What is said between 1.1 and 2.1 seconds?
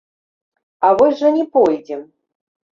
жа не пойдзем!